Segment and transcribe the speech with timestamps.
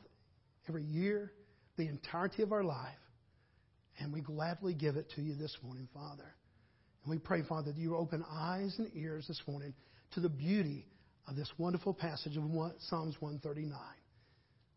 [0.68, 1.32] every year,
[1.76, 2.94] the entirety of our life.
[3.98, 6.34] And we gladly give it to you this morning, Father.
[7.04, 9.74] And we pray, Father, that you open eyes and ears this morning
[10.12, 10.86] to the beauty
[11.26, 12.44] of this wonderful passage of
[12.88, 13.72] Psalms 139.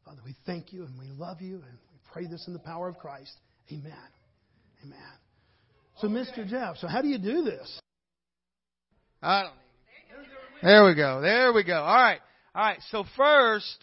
[0.06, 2.90] Father, we thank you and we love you and we pray this in the power
[2.90, 3.32] of Christ.
[3.72, 3.94] Amen.
[4.84, 4.98] Amen.
[5.98, 6.48] So, Mr.
[6.48, 7.80] Jeff, so how do you do this?
[9.22, 9.54] I don't
[10.64, 11.22] There we go.
[11.22, 11.76] There we go.
[11.76, 12.20] All right.
[12.56, 12.80] All right.
[12.90, 13.78] So first,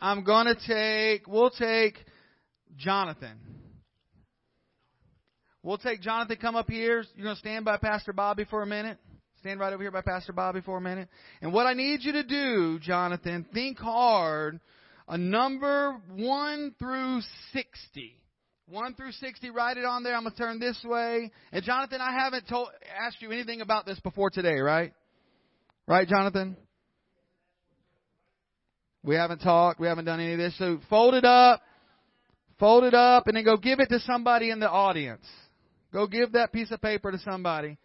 [0.00, 1.94] I'm going to take, we'll take
[2.76, 3.38] Jonathan.
[5.62, 7.04] We'll take Jonathan, come up here.
[7.14, 8.98] You're going to stand by Pastor Bobby for a minute.
[9.38, 11.08] Stand right over here by Pastor Bobby for a minute.
[11.40, 14.60] And what I need you to do, Jonathan, think hard.
[15.08, 17.20] A number 1 through
[17.52, 18.16] 60.
[18.68, 20.16] 1 through 60, write it on there.
[20.16, 21.30] I'm going to turn this way.
[21.52, 22.68] And Jonathan, I haven't told,
[23.06, 24.92] asked you anything about this before today, right?
[25.86, 26.56] Right, Jonathan?
[29.04, 29.78] We haven't talked.
[29.78, 30.56] We haven't done any of this.
[30.58, 31.60] So fold it up.
[32.58, 35.26] Fold it up and then go give it to somebody in the audience.
[35.92, 37.76] Go give that piece of paper to somebody.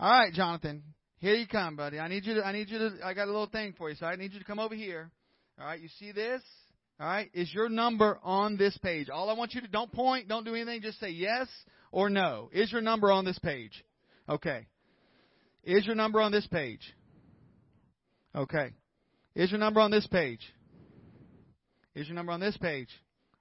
[0.00, 0.82] All right, Jonathan.
[1.18, 2.00] Here you come, buddy.
[2.00, 3.94] I need you to I need you to I got a little thing for you.
[3.94, 5.10] So I need you to come over here.
[5.60, 6.42] All right, you see this?
[6.98, 9.08] All right, is your number on this page?
[9.08, 11.46] All I want you to don't point, don't do anything, just say yes
[11.92, 12.50] or no.
[12.52, 13.84] Is your number on this page?
[14.28, 14.66] Okay.
[15.64, 16.80] Is your number on this page?
[18.34, 18.70] Okay.
[19.34, 20.40] Is your number on this page?
[21.94, 22.88] Is your number on this page?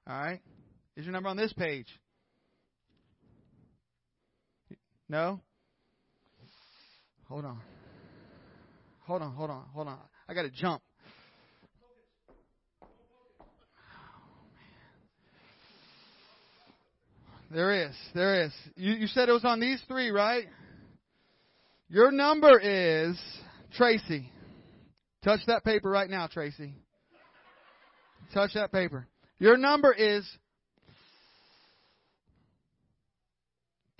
[0.07, 0.41] All right.
[0.95, 1.87] Is your number on this page?
[5.07, 5.39] No?
[7.27, 7.59] Hold on.
[9.05, 9.97] Hold on, hold on, hold on.
[10.27, 10.81] I got to jump.
[17.49, 17.95] There is.
[18.15, 18.51] There is.
[18.75, 20.45] You, you said it was on these three, right?
[21.89, 23.19] Your number is
[23.75, 24.31] Tracy.
[25.23, 26.73] Touch that paper right now, Tracy.
[28.33, 29.07] Touch that paper.
[29.39, 30.25] Your number is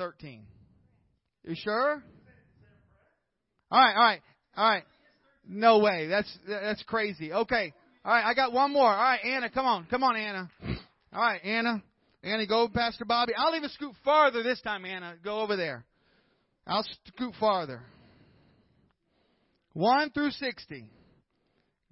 [0.01, 0.41] 13.
[1.43, 2.03] You sure?
[3.69, 4.21] All right, all right,
[4.57, 4.83] all right.
[5.47, 6.07] No way.
[6.07, 7.31] That's that's crazy.
[7.31, 7.71] Okay.
[8.03, 8.87] All right, I got one more.
[8.87, 9.85] All right, Anna, come on.
[9.91, 10.49] Come on, Anna.
[11.13, 11.83] All right, Anna.
[12.23, 13.33] Anna, go Pastor Bobby.
[13.37, 15.13] I'll even scoot farther this time, Anna.
[15.23, 15.85] Go over there.
[16.65, 17.83] I'll scoot farther.
[19.73, 20.89] 1 through 60.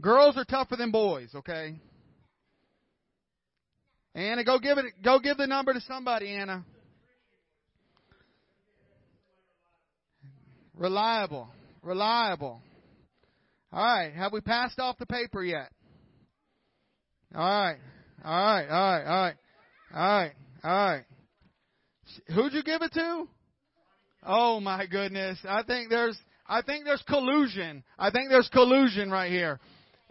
[0.02, 1.80] Girls are tougher than boys, okay?
[4.16, 6.66] Anna, go give it go give the number to somebody, Anna.
[10.80, 11.50] Reliable.
[11.84, 12.62] Reliable.
[13.72, 14.14] All right.
[14.14, 15.70] Have we passed off the paper yet?
[17.36, 17.78] All right.
[18.24, 18.68] All right.
[18.68, 19.06] All right.
[19.06, 19.36] All right.
[19.94, 20.32] All right.
[20.64, 21.04] All right.
[22.34, 23.28] Who'd you give it to?
[24.26, 25.38] Oh my goodness.
[25.48, 26.18] I think there's
[26.48, 27.84] I think there's collusion.
[27.98, 29.60] I think there's collusion right here.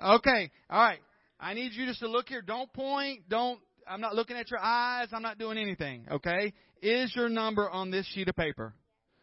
[0.03, 0.51] Okay.
[0.71, 1.01] All right.
[1.41, 2.43] I need you just to look here.
[2.43, 3.23] Don't point.
[3.29, 5.09] Don't I'm not looking at your eyes.
[5.13, 6.07] I'm not doing anything.
[6.11, 6.53] Okay?
[6.83, 8.75] Is your number on this sheet of paper?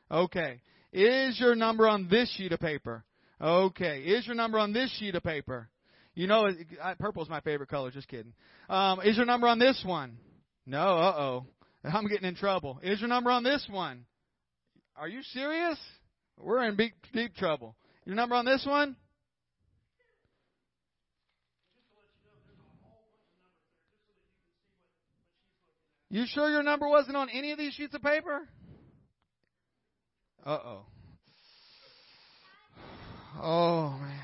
[0.09, 0.59] Okay.
[0.95, 3.03] Is your number on this sheet of paper?
[3.41, 3.99] Okay.
[3.99, 5.67] Is your number on this sheet of paper?
[6.13, 6.47] You know,
[6.99, 7.91] purple is my favorite color.
[7.91, 8.31] Just kidding.
[8.69, 10.17] Um, is your number on this one?
[10.65, 10.79] No.
[10.79, 11.45] Uh oh.
[11.83, 12.79] I'm getting in trouble.
[12.81, 14.05] Is your number on this one?
[14.95, 15.77] Are you serious?
[16.39, 17.75] We're in deep, deep trouble.
[18.05, 18.95] Your number on this one?
[26.09, 28.47] You sure your number wasn't on any of these sheets of paper?
[30.45, 30.81] Uh oh.
[33.41, 34.19] Oh, man.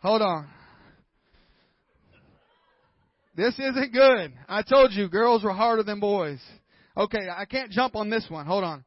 [0.00, 0.46] Hold on.
[3.36, 4.32] This isn't good.
[4.48, 6.40] I told you girls were harder than boys.
[6.96, 8.46] Okay, I can't jump on this one.
[8.46, 8.84] Hold on.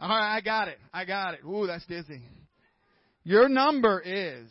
[0.00, 0.78] All right, I got it.
[0.94, 1.40] I got it.
[1.44, 2.22] Ooh, that's dizzy.
[3.24, 4.46] Your number is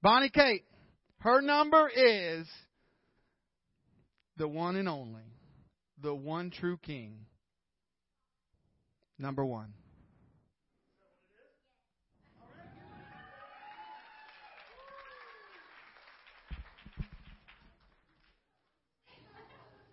[0.00, 0.64] Bonnie Kate.
[1.18, 2.46] Her number is
[4.40, 5.20] the one and only,
[6.02, 7.14] the one true King.
[9.18, 9.74] Number one.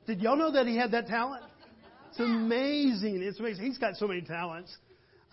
[0.05, 1.43] Did y'all know that he had that talent?
[2.11, 3.21] It's amazing.
[3.21, 3.65] It's amazing.
[3.65, 4.73] He's got so many talents.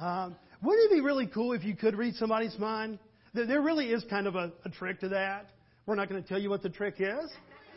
[0.01, 2.99] Um, wouldn't it be really cool if you could read somebody's mind?
[3.33, 5.51] There, really is kind of a, a trick to that.
[5.87, 7.31] We're not going to tell you what the trick is,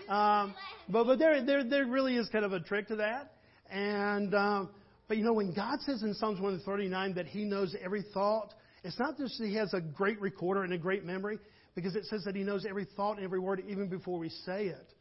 [0.10, 0.56] um,
[0.90, 3.34] but but there there there really is kind of a trick to that.
[3.70, 4.70] And um,
[5.08, 9.00] but you know when God says in Psalms 139 that He knows every thought, it's
[9.00, 11.40] not just that He has a great recorder and a great memory,
[11.76, 14.68] because it says that He knows every thought and every word even before we say
[14.68, 14.94] it.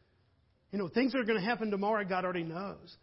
[0.71, 2.97] You know, things that are going to happen tomorrow, God already knows.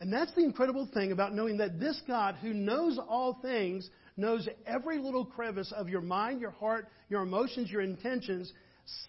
[0.00, 4.48] And that's the incredible thing about knowing that this God who knows all things knows
[4.66, 8.52] every little crevice of your mind, your heart, your emotions, your intentions,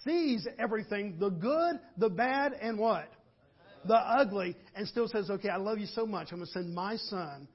[0.04, 3.10] sees everything, the good, the bad, and what?
[3.86, 6.30] The ugly, and still says, okay, I love you so much.
[6.32, 7.48] I'm going to send my son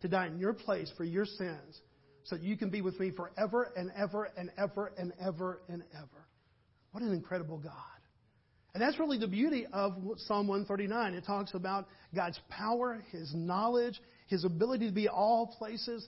[0.00, 1.80] to die in your place for your sins
[2.24, 5.82] so that you can be with me forever and ever and ever and ever and
[5.94, 6.26] ever.
[6.92, 7.72] What an incredible God.
[8.72, 11.14] And that's really the beauty of Psalm 139.
[11.14, 16.06] It talks about God's power, His knowledge, His ability to be all places.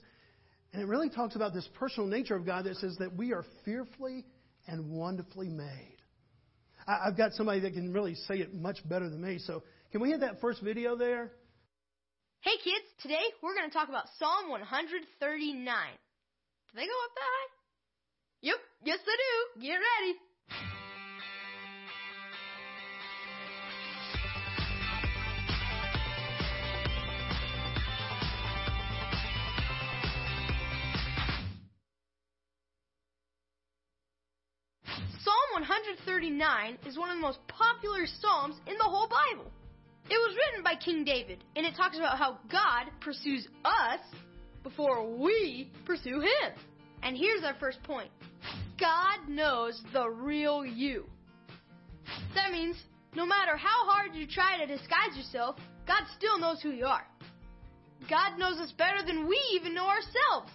[0.73, 3.45] And it really talks about this personal nature of God that says that we are
[3.63, 4.25] fearfully
[4.67, 5.97] and wonderfully made.
[6.87, 9.39] I've got somebody that can really say it much better than me.
[9.39, 11.31] So can we hit that first video there?
[12.41, 15.03] Hey kids, today we're going to talk about Psalm 139.
[15.57, 17.49] Do they go up that high?
[18.41, 18.55] Yep,
[18.85, 19.67] yes they do.
[19.67, 20.15] Get ready.
[35.61, 39.51] 139 is one of the most popular Psalms in the whole Bible.
[40.07, 43.99] It was written by King David, and it talks about how God pursues us
[44.61, 46.53] before we pursue Him.
[47.01, 48.11] And here's our first point
[48.79, 51.05] God knows the real you.
[52.35, 52.77] That means
[53.15, 55.57] no matter how hard you try to disguise yourself,
[55.87, 57.07] God still knows who you are.
[58.07, 60.51] God knows us better than we even know ourselves.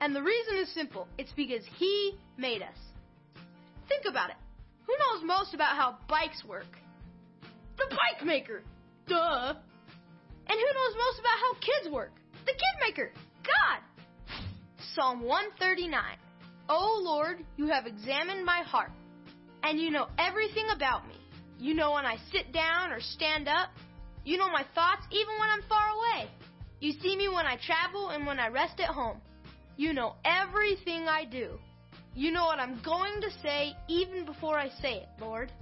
[0.00, 2.78] And the reason is simple it's because He made us.
[3.88, 4.36] Think about it.
[4.86, 6.78] Who knows most about how bikes work?
[7.76, 8.62] The bike maker.
[9.06, 9.54] Duh.
[10.48, 12.12] And who knows most about how kids work?
[12.46, 13.12] The kid maker.
[13.44, 14.38] God.
[14.94, 16.02] Psalm 139.
[16.70, 18.90] O Lord, you have examined my heart,
[19.62, 21.14] and you know everything about me.
[21.58, 23.70] You know when I sit down or stand up.
[24.24, 26.30] You know my thoughts even when I'm far away.
[26.80, 29.18] You see me when I travel and when I rest at home.
[29.76, 31.58] You know everything I do.
[32.18, 35.52] You know what I'm going to say even before I say it, Lord.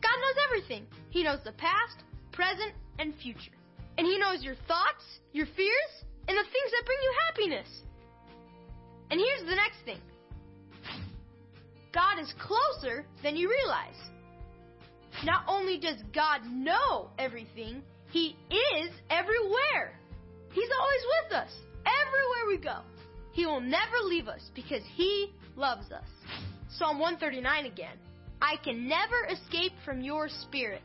[0.00, 0.86] God knows everything.
[1.10, 3.50] He knows the past, present, and future.
[3.98, 7.68] And He knows your thoughts, your fears, and the things that bring you happiness.
[9.10, 9.98] And here's the next thing
[11.92, 13.98] God is closer than you realize.
[15.24, 17.82] Not only does God know everything,
[18.12, 19.98] He is everywhere.
[20.52, 21.50] He's always with us,
[21.84, 22.78] everywhere we go.
[23.32, 26.04] He will never leave us because He loves us.
[26.68, 27.96] Psalm 139 again.
[28.40, 30.82] I can never escape from your spirit.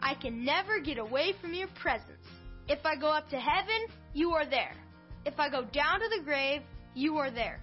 [0.00, 2.24] I can never get away from your presence.
[2.68, 4.74] If I go up to heaven, you are there.
[5.26, 6.62] If I go down to the grave,
[6.94, 7.60] you are there.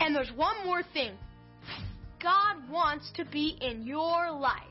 [0.00, 1.12] And there's one more thing.
[2.22, 4.62] God wants to be in your life.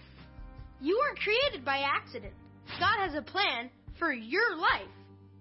[0.80, 2.34] You weren't created by accident.
[2.80, 4.88] God has a plan for your life.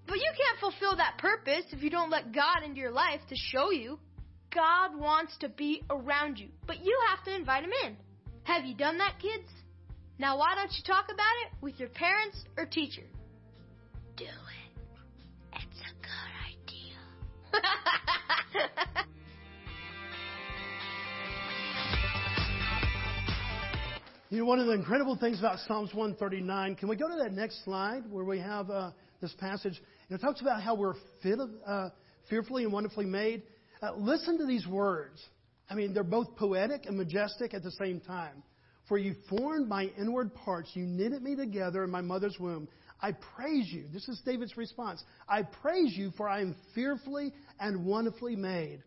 [0.07, 3.37] But you can't fulfill that purpose if you don't let God into your life to
[3.37, 3.99] show you.
[4.53, 7.97] God wants to be around you, but you have to invite him in.
[8.43, 9.49] Have you done that, kids?
[10.19, 13.05] Now, why don't you talk about it with your parents or teacher?
[14.17, 14.60] Do it.
[24.41, 27.35] You know, one of the incredible things about Psalms 139, can we go to that
[27.35, 29.79] next slide where we have uh, this passage?
[30.09, 31.91] And it talks about how we're fit uh,
[32.31, 33.43] fearfully and wonderfully made.
[33.83, 35.23] Uh, listen to these words.
[35.69, 38.43] I mean, they're both poetic and majestic at the same time.
[38.89, 42.67] For you formed my inward parts, you knitted me together in my mother's womb.
[43.03, 43.89] I praise you.
[43.93, 45.05] This is David's response.
[45.29, 48.83] I praise you, for I am fearfully and wonderfully made.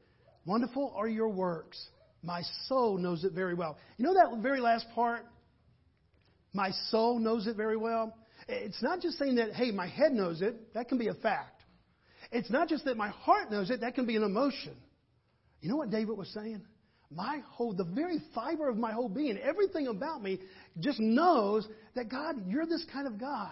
[0.48, 1.80] Wonderful are your works.
[2.24, 3.78] My soul knows it very well.
[3.98, 5.28] You know that very last part?
[6.54, 8.16] My soul knows it very well.
[8.48, 10.74] It's not just saying that, hey, my head knows it.
[10.74, 11.62] That can be a fact.
[12.32, 13.82] It's not just that my heart knows it.
[13.82, 14.76] That can be an emotion.
[15.62, 16.62] You know what David was saying?
[17.10, 20.40] My whole, the very fiber of my whole being, everything about me
[20.80, 23.50] just knows that God, you're this kind of God.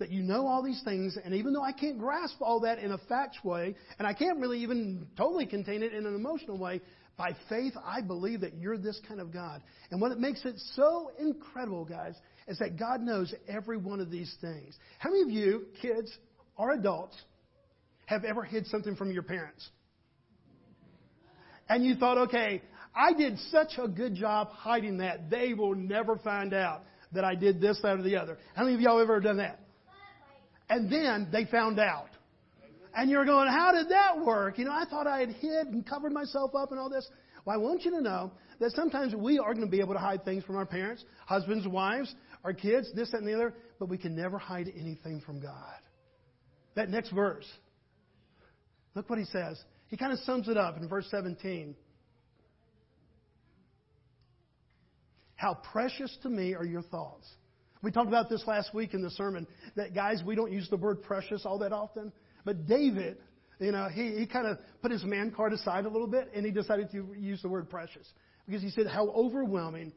[0.00, 2.90] That you know all these things, and even though I can't grasp all that in
[2.90, 6.80] a fact way, and I can't really even totally contain it in an emotional way,
[7.16, 9.62] by faith, I believe that you're this kind of God.
[9.90, 12.14] And what makes it so incredible, guys,
[12.48, 14.76] is that God knows every one of these things.
[14.98, 16.16] How many of you, kids
[16.56, 17.16] or adults,
[18.06, 19.68] have ever hid something from your parents?
[21.68, 22.62] And you thought, okay,
[22.94, 25.30] I did such a good job hiding that.
[25.30, 28.38] They will never find out that I did this, that, or the other.
[28.54, 29.60] How many of y'all ever done that?
[30.68, 32.08] And then they found out.
[32.96, 34.58] And you're going, how did that work?
[34.58, 37.08] You know, I thought I had hid and covered myself up and all this.
[37.44, 40.00] Well, I want you to know that sometimes we are going to be able to
[40.00, 43.88] hide things from our parents, husbands, wives, our kids, this, that, and the other, but
[43.88, 45.78] we can never hide anything from God.
[46.76, 47.46] That next verse.
[48.94, 49.60] Look what he says.
[49.88, 51.74] He kind of sums it up in verse 17.
[55.34, 57.28] How precious to me are your thoughts.
[57.82, 59.46] We talked about this last week in the sermon
[59.76, 62.12] that, guys, we don't use the word precious all that often.
[62.44, 63.18] But David,
[63.58, 66.44] you know, he, he kind of put his man card aside a little bit and
[66.44, 68.06] he decided to use the word precious.
[68.46, 69.92] Because he said how overwhelming,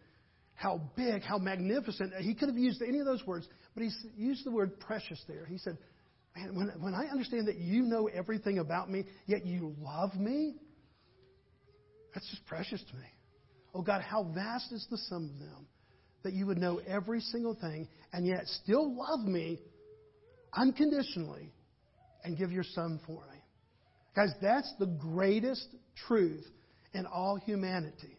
[0.53, 2.13] how big, how magnificent.
[2.19, 5.45] He could have used any of those words, but he used the word precious there.
[5.45, 5.77] He said,
[6.35, 10.55] Man, when, when I understand that you know everything about me, yet you love me,
[12.13, 13.07] that's just precious to me.
[13.73, 15.67] Oh God, how vast is the sum of them
[16.23, 19.59] that you would know every single thing and yet still love me
[20.53, 21.51] unconditionally
[22.23, 23.39] and give your son for me.
[24.15, 25.67] Guys, that's the greatest
[26.07, 26.45] truth
[26.93, 28.17] in all humanity.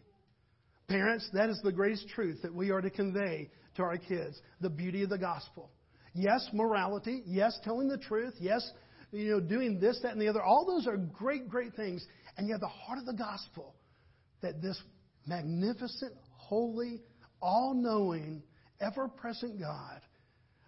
[0.87, 4.69] Parents, that is the greatest truth that we are to convey to our kids the
[4.69, 5.69] beauty of the gospel.
[6.13, 7.21] Yes, morality.
[7.25, 8.33] Yes, telling the truth.
[8.39, 8.69] Yes,
[9.11, 10.41] you know, doing this, that, and the other.
[10.41, 12.05] All those are great, great things.
[12.37, 13.75] And yet, the heart of the gospel
[14.41, 14.81] that this
[15.27, 17.01] magnificent, holy,
[17.41, 18.41] all knowing,
[18.81, 20.01] ever present God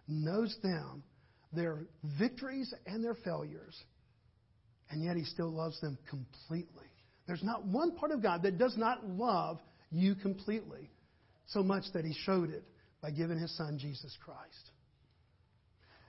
[0.07, 1.03] knows them
[1.53, 1.79] their
[2.19, 3.77] victories and their failures,
[4.89, 6.85] and yet He still loves them completely.
[7.27, 9.59] There's not one part of God that does not love
[9.91, 10.89] you completely,
[11.47, 12.63] so much that He showed it
[13.01, 14.71] by giving His Son, Jesus Christ.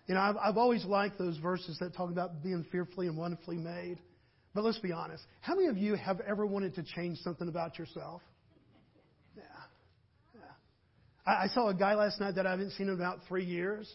[0.06, 3.56] You know, I've, I've always liked those verses that talk about being fearfully and wonderfully
[3.56, 3.98] made.
[4.54, 5.22] But let's be honest.
[5.40, 8.20] How many of you have ever wanted to change something about yourself?
[9.36, 9.42] Yeah.
[10.34, 10.40] yeah.
[11.24, 13.90] I, I saw a guy last night that I haven't seen in about three years.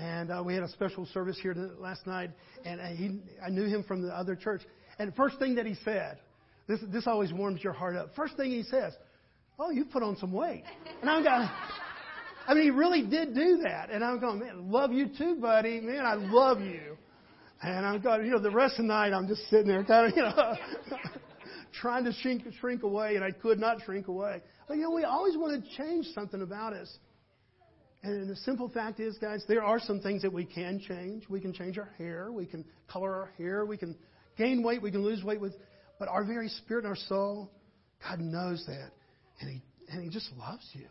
[0.00, 2.30] And uh, we had a special service here last night,
[2.64, 4.62] and uh, he, I knew him from the other church.
[4.98, 6.18] And first thing that he said,
[6.66, 8.10] this, this always warms your heart up.
[8.16, 8.94] First thing he says,
[9.58, 10.64] Oh, you put on some weight.
[11.02, 11.46] And I'm going,
[12.46, 13.90] I mean, he really did do that.
[13.90, 15.80] And I'm going, man, love you too, buddy.
[15.82, 16.96] Man, I love you.
[17.62, 20.10] And I'm going, you know, the rest of the night I'm just sitting there kind
[20.10, 20.54] of, you know,
[21.80, 24.40] trying to shrink, shrink away, and I could not shrink away.
[24.66, 26.90] But, you know, we always want to change something about us.
[28.02, 31.28] And the simple fact is, guys, there are some things that we can change.
[31.28, 32.32] We can change our hair.
[32.32, 33.66] We can color our hair.
[33.66, 33.96] We can
[34.38, 34.80] gain weight.
[34.80, 35.52] We can lose weight with.
[35.98, 37.50] But our very spirit and our soul,
[38.02, 38.90] God knows that.
[39.40, 40.86] And He, and he just loves you.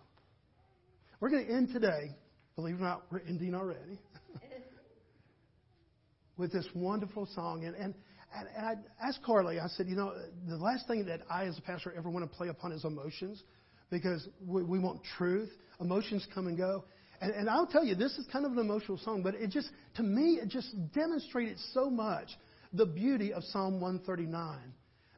[1.20, 2.16] We're going to end today,
[2.56, 4.00] believe it or not, we're ending already,
[6.38, 7.66] with this wonderful song.
[7.66, 7.94] And, and,
[8.36, 8.75] and I
[9.06, 10.13] asked Carly, I said, you know,
[10.48, 13.44] the last thing that I, as a pastor, ever want to play upon is emotions
[13.89, 15.50] because we, we want truth.
[15.82, 16.86] Emotions come and go.
[17.21, 19.69] And, and I'll tell you, this is kind of an emotional song, but it just,
[19.95, 22.29] to me, it just demonstrated so much
[22.73, 24.57] the beauty of Psalm 139.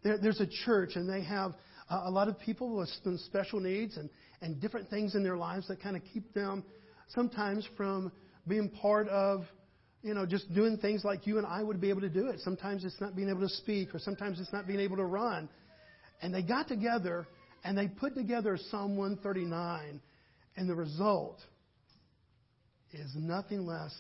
[0.03, 1.53] There, there's a church, and they have
[1.89, 4.09] uh, a lot of people with some special needs and,
[4.41, 6.63] and different things in their lives that kind of keep them
[7.09, 8.11] sometimes from
[8.47, 9.45] being part of,
[10.01, 12.39] you know, just doing things like you and I would be able to do it.
[12.39, 15.49] Sometimes it's not being able to speak, or sometimes it's not being able to run.
[16.21, 17.27] And they got together
[17.63, 20.01] and they put together Psalm 139,
[20.57, 21.39] and the result
[22.93, 23.95] is nothing less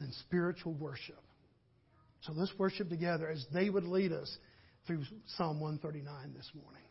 [0.00, 1.20] than spiritual worship.
[2.22, 4.36] So let's worship together as they would lead us
[4.86, 5.02] through
[5.36, 6.82] Psalm 139 this morning.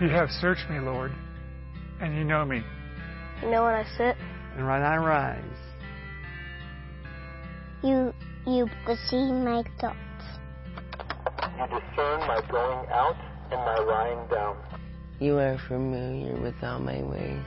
[0.00, 1.10] You have searched me, Lord,
[2.02, 2.62] and you know me.
[3.42, 4.14] You know when I sit.
[4.54, 5.42] And when I rise.
[7.82, 8.12] You
[8.46, 8.68] you
[9.08, 9.96] see my thoughts.
[11.58, 13.16] You discern my going out
[13.50, 14.56] and my lying down.
[15.18, 17.46] You are familiar with all my ways.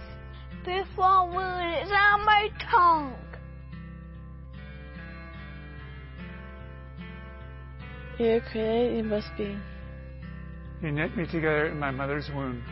[0.65, 3.15] Before word is on my tongue.
[8.17, 9.55] You are created, you must be.
[10.81, 12.63] You knit me together in my mother's womb.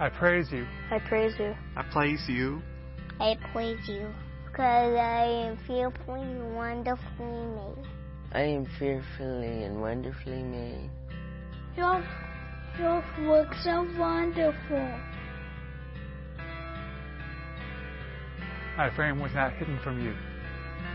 [0.00, 0.66] I praise you.
[0.90, 1.54] I praise you.
[1.76, 2.60] I praise you.
[3.20, 4.12] I praise you.
[4.44, 7.86] Because I am fearfully and wonderfully made.
[8.32, 10.90] I am fearfully and wonderfully made.
[11.76, 12.04] Your,
[12.78, 15.00] your works are wonderful.
[18.76, 20.14] My frame was not hidden from you.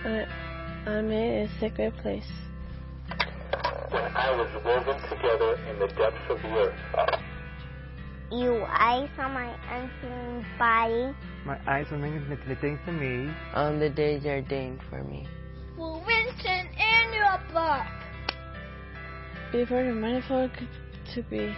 [0.04, 2.30] I, I made a sacred place.
[3.92, 7.22] When I was woven together in the depths of the earth.
[8.32, 11.14] You eyes on my unseen body.
[11.46, 13.34] My eyes are manipulating to me.
[13.54, 15.28] On the days are ordained for me.
[15.78, 17.86] Were written in your book.
[19.52, 20.52] Before the manifold
[21.14, 21.54] to be.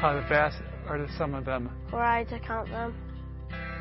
[0.00, 1.70] How vast are the sum of them?
[1.92, 2.96] Were I to count them?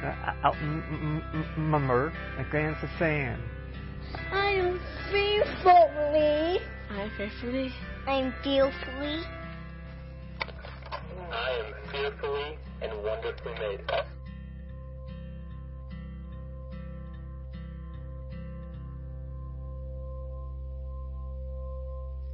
[0.03, 3.42] Uh, outnumber the grains of sand.
[4.31, 4.79] I am
[5.12, 6.60] fearfully.
[6.89, 7.74] I fearfully.
[8.07, 9.24] I am fearfully.
[11.31, 13.81] I am fearfully and wonderfully made.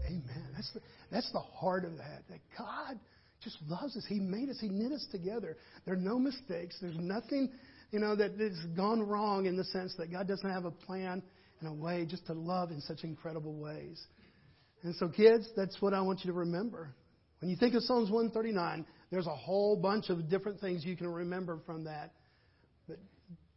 [0.05, 0.47] Amen.
[0.55, 2.23] That's the, that's the heart of that.
[2.29, 2.99] That God
[3.43, 4.05] just loves us.
[4.07, 4.59] He made us.
[4.59, 5.55] He knit us together.
[5.85, 6.77] There are no mistakes.
[6.81, 7.51] There's nothing,
[7.91, 11.21] you know, that has gone wrong in the sense that God doesn't have a plan
[11.59, 14.01] and a way just to love in such incredible ways.
[14.83, 16.93] And so, kids, that's what I want you to remember.
[17.41, 21.07] When you think of Psalms 139, there's a whole bunch of different things you can
[21.07, 22.13] remember from that.
[22.87, 22.97] But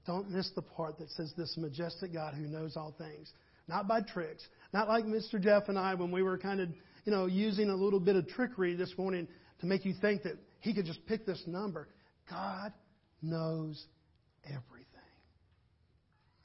[0.06, 3.32] don't miss the part that says this majestic God who knows all things.
[3.68, 4.46] Not by tricks.
[4.72, 5.40] Not like Mr.
[5.40, 6.68] Jeff and I when we were kind of,
[7.04, 9.28] you know, using a little bit of trickery this morning
[9.60, 11.88] to make you think that he could just pick this number.
[12.28, 12.72] God
[13.20, 13.84] knows
[14.44, 14.88] everything.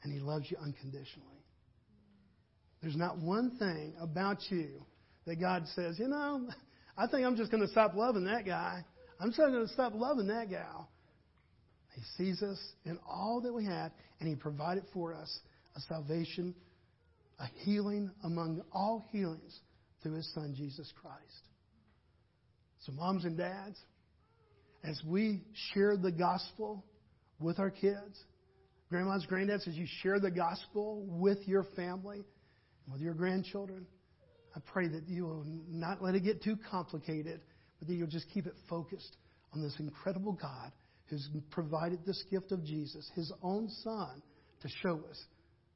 [0.03, 1.36] And he loves you unconditionally.
[2.81, 4.85] There's not one thing about you
[5.25, 6.49] that God says, you know,
[6.97, 8.83] I think I'm just going to stop loving that guy.
[9.19, 10.89] I'm just going to stop loving that gal.
[11.95, 15.39] He sees us in all that we have, and He provided for us
[15.75, 16.53] a salvation,
[17.39, 19.59] a healing among all healings
[20.03, 21.17] through His Son, Jesus Christ.
[22.85, 23.77] So, moms and dads,
[24.83, 25.41] as we
[25.73, 26.85] share the gospel
[27.39, 28.23] with our kids,
[28.89, 32.23] grandmas, granddads, as you share the gospel with your family,
[32.91, 33.85] with your grandchildren,
[34.55, 37.41] I pray that you will not let it get too complicated,
[37.79, 39.17] but that you'll just keep it focused
[39.53, 40.71] on this incredible God
[41.09, 44.21] who's provided this gift of Jesus, his own Son,
[44.61, 45.23] to show us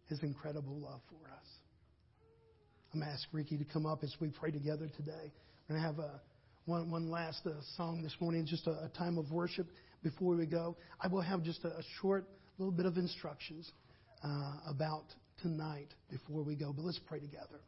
[0.08, 1.47] his incredible love for us.
[2.93, 5.32] I'm going to ask Ricky to come up as we pray together today.
[5.69, 6.19] We're going to have a,
[6.65, 9.67] one, one last uh, song this morning, just a, a, time of worship
[10.04, 10.76] before we go.
[11.00, 13.71] I will have just a, a short little bit of instructions
[14.24, 15.06] uh, about
[15.42, 16.74] tonight before we go.
[16.74, 17.60] But let's pray together.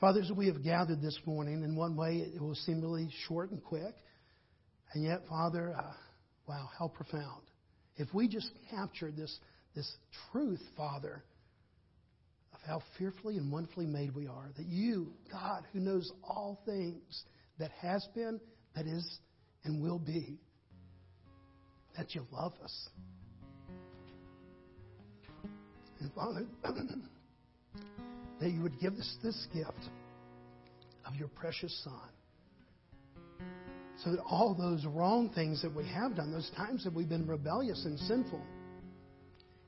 [0.00, 3.62] Father, we have gathered this morning, in one way it will seem really short and
[3.62, 3.96] quick.
[4.92, 5.92] And yet, Father, uh,
[6.48, 7.42] wow, how profound.
[7.96, 9.36] If we just captured this,
[9.74, 9.90] this
[10.30, 11.24] truth, Father,
[12.54, 17.24] of how fearfully and wonderfully made we are, that you, God, who knows all things
[17.58, 18.40] that has been,
[18.76, 19.18] that is,
[19.64, 20.38] and will be,
[21.96, 22.88] that you love us.
[26.00, 26.46] And Father,
[28.40, 29.90] that you would give us this gift
[31.06, 33.46] of your precious Son.
[34.04, 37.26] So that all those wrong things that we have done, those times that we've been
[37.26, 38.40] rebellious and sinful,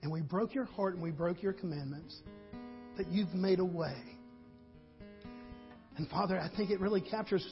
[0.03, 2.17] and we broke your heart and we broke your commandments,
[2.97, 3.97] that you've made a way.
[5.97, 7.45] And Father, I think it really captures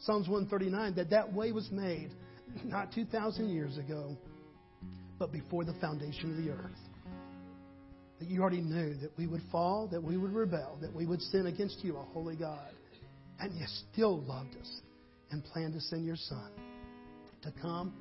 [0.00, 2.10] Psalms 139 that that way was made
[2.64, 4.16] not 2,000 years ago,
[5.18, 6.85] but before the foundation of the earth
[8.18, 11.20] that you already knew that we would fall, that we would rebel, that we would
[11.20, 12.70] sin against you, a holy God.
[13.38, 14.80] And you still loved us
[15.30, 16.50] and planned to send your Son
[17.42, 17.92] to come,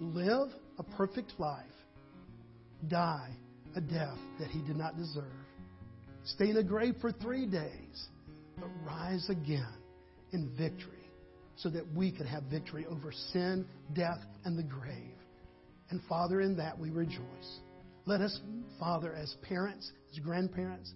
[0.00, 0.48] live
[0.78, 1.64] a perfect life,
[2.88, 3.30] die
[3.76, 5.24] a death that he did not deserve,
[6.24, 8.08] stay in a grave for three days,
[8.58, 9.74] but rise again
[10.32, 10.92] in victory
[11.56, 15.16] so that we could have victory over sin, death, and the grave.
[15.90, 17.60] And Father, in that we rejoice.
[18.06, 18.38] Let us,
[18.78, 20.92] Father, as parents, as grandparents,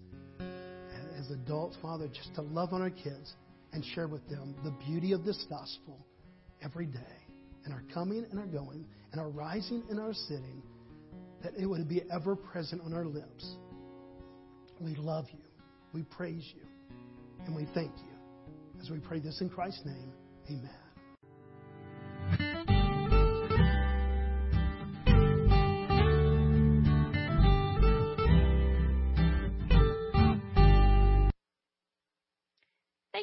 [1.17, 3.33] as adults, Father, just to love on our kids
[3.73, 6.05] and share with them the beauty of this gospel
[6.63, 6.99] every day,
[7.65, 10.61] in our coming and our going, and our rising and our sitting,
[11.43, 13.55] that it would be ever present on our lips.
[14.79, 15.43] We love you.
[15.93, 16.61] We praise you.
[17.45, 18.81] And we thank you.
[18.81, 20.11] As we pray this in Christ's name,
[20.47, 20.88] amen.